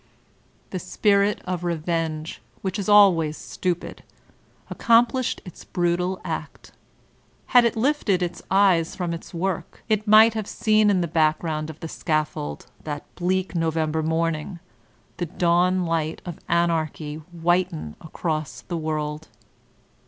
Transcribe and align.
The 0.71 0.79
spirit 0.79 1.41
of 1.45 1.63
revenge, 1.63 2.41
which 2.63 2.79
is 2.79 2.89
always 2.89 3.37
stupid, 3.37 4.01
ac 4.71 4.77
complished 4.79 5.41
its 5.45 5.63
brutal 5.63 6.19
act. 6.25 6.71
Had 7.53 7.65
it 7.65 7.75
lifted 7.75 8.23
its 8.23 8.41
eyes 8.49 8.95
from 8.95 9.13
its 9.13 9.31
work, 9.31 9.83
it 9.87 10.07
might 10.07 10.33
have 10.33 10.47
seen 10.47 10.89
in 10.89 11.01
the 11.01 11.07
background 11.07 11.69
of 11.69 11.81
the 11.81 11.87
scaffold 11.87 12.65
that 12.83 13.05
bleak 13.13 13.53
November 13.53 14.01
morning 14.01 14.57
the 15.17 15.27
dawn 15.27 15.85
light 15.85 16.19
of 16.25 16.39
Anarchy 16.49 17.17
whiten 17.31 17.95
across 18.01 18.61
the 18.61 18.77
world. 18.77 19.27